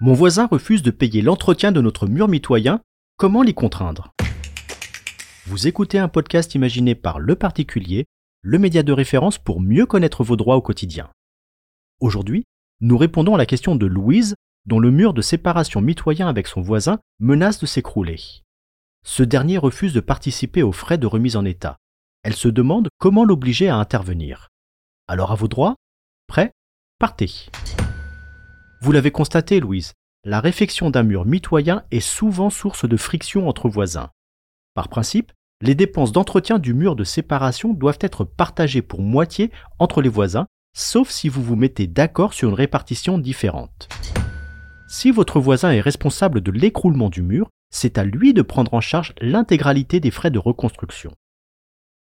Mon 0.00 0.12
voisin 0.12 0.46
refuse 0.46 0.82
de 0.82 0.90
payer 0.90 1.22
l'entretien 1.22 1.72
de 1.72 1.80
notre 1.80 2.06
mur 2.06 2.28
mitoyen, 2.28 2.80
comment 3.16 3.42
l'y 3.42 3.54
contraindre? 3.54 4.12
Vous 5.46 5.66
écoutez 5.66 5.98
un 5.98 6.08
podcast 6.08 6.54
imaginé 6.54 6.94
par 6.94 7.18
Le 7.18 7.34
Particulier, 7.34 8.04
le 8.42 8.58
média 8.58 8.82
de 8.82 8.92
référence 8.92 9.38
pour 9.38 9.60
mieux 9.60 9.86
connaître 9.86 10.22
vos 10.22 10.36
droits 10.36 10.56
au 10.56 10.60
quotidien. 10.60 11.08
Aujourd'hui, 12.00 12.44
nous 12.80 12.98
répondons 12.98 13.34
à 13.34 13.38
la 13.38 13.46
question 13.46 13.74
de 13.74 13.86
Louise, 13.86 14.34
dont 14.66 14.80
le 14.80 14.90
mur 14.90 15.14
de 15.14 15.22
séparation 15.22 15.80
mitoyen 15.80 16.28
avec 16.28 16.46
son 16.46 16.60
voisin 16.60 16.98
menace 17.18 17.58
de 17.58 17.66
s'écrouler. 17.66 18.20
Ce 19.02 19.22
dernier 19.22 19.56
refuse 19.56 19.94
de 19.94 20.00
participer 20.00 20.62
aux 20.62 20.72
frais 20.72 20.98
de 20.98 21.06
remise 21.06 21.36
en 21.36 21.44
état. 21.44 21.78
Elle 22.26 22.34
se 22.34 22.48
demande 22.48 22.88
comment 22.98 23.24
l'obliger 23.24 23.68
à 23.68 23.76
intervenir. 23.76 24.48
Alors 25.06 25.30
à 25.30 25.36
vos 25.36 25.46
droits 25.46 25.76
Prêt 26.26 26.50
Partez 26.98 27.30
Vous 28.82 28.90
l'avez 28.90 29.12
constaté, 29.12 29.60
Louise, 29.60 29.92
la 30.24 30.40
réfection 30.40 30.90
d'un 30.90 31.04
mur 31.04 31.24
mitoyen 31.24 31.84
est 31.92 32.00
souvent 32.00 32.50
source 32.50 32.84
de 32.84 32.96
friction 32.96 33.48
entre 33.48 33.68
voisins. 33.68 34.10
Par 34.74 34.88
principe, 34.88 35.30
les 35.60 35.76
dépenses 35.76 36.10
d'entretien 36.10 36.58
du 36.58 36.74
mur 36.74 36.96
de 36.96 37.04
séparation 37.04 37.72
doivent 37.72 38.00
être 38.00 38.24
partagées 38.24 38.82
pour 38.82 39.02
moitié 39.02 39.52
entre 39.78 40.02
les 40.02 40.08
voisins, 40.08 40.48
sauf 40.76 41.10
si 41.10 41.28
vous 41.28 41.44
vous 41.44 41.54
mettez 41.54 41.86
d'accord 41.86 42.32
sur 42.32 42.48
une 42.48 42.56
répartition 42.56 43.18
différente. 43.18 43.88
Si 44.88 45.12
votre 45.12 45.38
voisin 45.38 45.70
est 45.70 45.80
responsable 45.80 46.40
de 46.40 46.50
l'écroulement 46.50 47.08
du 47.08 47.22
mur, 47.22 47.50
c'est 47.70 47.98
à 47.98 48.04
lui 48.04 48.34
de 48.34 48.42
prendre 48.42 48.74
en 48.74 48.80
charge 48.80 49.14
l'intégralité 49.20 50.00
des 50.00 50.10
frais 50.10 50.32
de 50.32 50.40
reconstruction. 50.40 51.12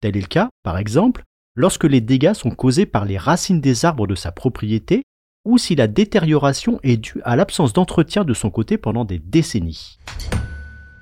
Tel 0.06 0.18
est 0.18 0.22
le 0.22 0.28
cas, 0.28 0.50
par 0.62 0.78
exemple, 0.78 1.24
lorsque 1.56 1.86
les 1.86 2.00
dégâts 2.00 2.34
sont 2.34 2.52
causés 2.52 2.86
par 2.86 3.06
les 3.06 3.18
racines 3.18 3.60
des 3.60 3.86
arbres 3.86 4.06
de 4.06 4.14
sa 4.14 4.32
propriété 4.32 5.02
ou 5.46 5.58
si 5.58 5.74
la 5.74 5.88
détérioration 5.88 6.80
est 6.84 6.98
due 6.98 7.22
à 7.24 7.36
l'absence 7.36 7.74
d'entretien 7.74 8.24
de 8.24 8.36
son 8.36 8.52
côté 8.52 8.78
pendant 8.78 9.04
des 9.04 9.18
décennies. 9.18 9.98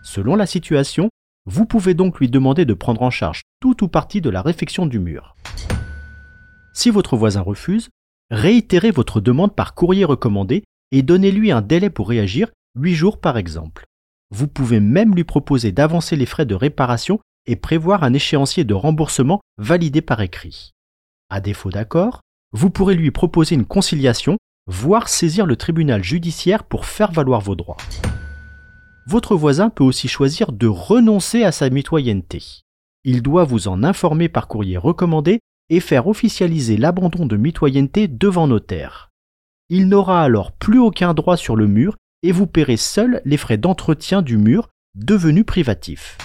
Selon 0.04 0.38
la 0.38 0.46
situation, 0.46 1.10
vous 1.46 1.66
pouvez 1.66 1.96
donc 1.96 2.18
lui 2.22 2.30
demander 2.30 2.64
de 2.64 2.74
prendre 2.74 3.02
en 3.02 3.10
charge 3.10 3.42
tout 3.60 3.84
ou 3.84 3.90
partie 3.90 4.22
de 4.22 4.30
la 4.30 4.42
réfection 4.42 4.86
du 4.86 5.00
mur. 5.00 5.36
Si 6.74 6.90
votre 6.90 7.18
voisin 7.18 7.42
refuse, 7.42 7.90
réitérez 8.32 8.92
votre 8.92 9.20
demande 9.20 9.54
par 9.54 9.76
courrier 9.76 10.06
recommandé 10.06 10.64
et 10.94 11.02
donnez-lui 11.02 11.52
un 11.52 11.62
délai 11.62 11.90
pour 11.90 12.08
réagir, 12.08 12.52
8 12.80 12.96
jours 12.96 13.20
par 13.20 13.38
exemple. 13.38 13.84
Vous 14.32 14.48
pouvez 14.48 14.80
même 14.80 15.14
lui 15.14 15.26
proposer 15.26 15.74
d'avancer 15.74 16.16
les 16.16 16.26
frais 16.26 16.46
de 16.46 16.56
réparation 16.56 17.20
et 17.46 17.56
prévoir 17.56 18.04
un 18.04 18.14
échéancier 18.14 18.64
de 18.64 18.74
remboursement 18.74 19.42
validé 19.58 20.02
par 20.02 20.22
écrit. 20.22 20.72
À 21.30 21.42
défaut 21.42 21.70
d'accord, 21.70 22.22
vous 22.52 22.70
pourrez 22.70 22.96
lui 22.96 23.12
proposer 23.12 23.56
une 23.56 23.66
conciliation, 23.66 24.38
voire 24.68 25.10
saisir 25.10 25.46
le 25.46 25.56
tribunal 25.56 26.04
judiciaire 26.04 26.64
pour 26.64 26.86
faire 26.86 27.12
valoir 27.12 27.42
vos 27.42 27.56
droits. 27.56 27.78
Votre 29.08 29.36
voisin 29.36 29.70
peut 29.70 29.84
aussi 29.84 30.08
choisir 30.08 30.52
de 30.52 30.68
renoncer 30.68 31.44
à 31.44 31.52
sa 31.52 31.70
mitoyenneté. 31.70 32.62
Il 33.04 33.22
doit 33.22 33.44
vous 33.44 33.68
en 33.68 33.84
informer 33.84 34.30
par 34.30 34.48
courrier 34.48 34.78
recommandé 34.78 35.40
et 35.70 35.80
faire 35.80 36.08
officialiser 36.08 36.78
l'abandon 36.78 37.26
de 37.26 37.36
mitoyenneté 37.36 38.08
devant 38.08 38.48
notaire 38.48 39.10
il 39.74 39.88
n'aura 39.88 40.22
alors 40.22 40.52
plus 40.52 40.78
aucun 40.78 41.16
droit 41.16 41.36
sur 41.36 41.56
le 41.56 41.66
mur 41.66 41.98
et 42.22 42.32
vous 42.32 42.46
paierez 42.46 42.78
seul 42.78 43.22
les 43.26 43.38
frais 43.38 43.58
d'entretien 43.58 44.22
du 44.22 44.38
mur 44.38 44.70
devenu 44.94 45.44
privatif. 45.44 46.18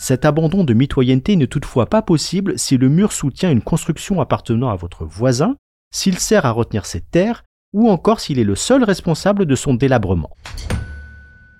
Cet 0.00 0.24
abandon 0.24 0.62
de 0.62 0.74
mitoyenneté 0.74 1.34
n'est 1.34 1.48
toutefois 1.48 1.86
pas 1.86 2.02
possible 2.02 2.56
si 2.56 2.78
le 2.78 2.88
mur 2.88 3.12
soutient 3.12 3.50
une 3.50 3.62
construction 3.62 4.20
appartenant 4.20 4.70
à 4.70 4.76
votre 4.76 5.04
voisin, 5.04 5.56
s'il 5.92 6.20
sert 6.20 6.46
à 6.46 6.52
retenir 6.52 6.86
ses 6.86 7.00
terres 7.00 7.42
ou 7.72 7.90
encore 7.90 8.20
s'il 8.20 8.38
est 8.38 8.44
le 8.44 8.54
seul 8.54 8.84
responsable 8.84 9.44
de 9.44 9.56
son 9.56 9.74
délabrement. 9.74 10.30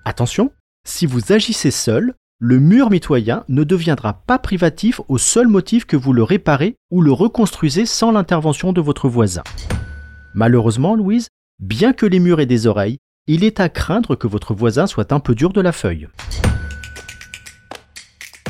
Attention, 0.05 0.53
si 0.87 1.05
vous 1.05 1.33
agissez 1.33 1.69
seul, 1.69 2.13
le 2.39 2.59
mur 2.59 2.89
mitoyen 2.89 3.43
ne 3.49 3.65
deviendra 3.65 4.13
pas 4.13 4.39
privatif 4.39 5.01
au 5.09 5.17
seul 5.17 5.49
motif 5.49 5.83
que 5.83 5.97
vous 5.97 6.13
le 6.13 6.23
réparez 6.23 6.77
ou 6.91 7.01
le 7.01 7.11
reconstruisez 7.11 7.85
sans 7.85 8.11
l'intervention 8.11 8.71
de 8.71 8.79
votre 8.79 9.09
voisin. 9.09 9.43
Malheureusement, 10.33 10.95
Louise, 10.95 11.27
bien 11.59 11.91
que 11.91 12.05
les 12.05 12.19
murs 12.19 12.39
aient 12.39 12.45
des 12.45 12.67
oreilles, 12.67 12.99
il 13.27 13.43
est 13.43 13.59
à 13.59 13.67
craindre 13.67 14.15
que 14.15 14.27
votre 14.27 14.53
voisin 14.53 14.87
soit 14.87 15.11
un 15.11 15.19
peu 15.19 15.35
dur 15.35 15.51
de 15.51 15.59
la 15.59 15.73
feuille. 15.73 16.07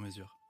sur 0.00 0.06
mesure. 0.06 0.49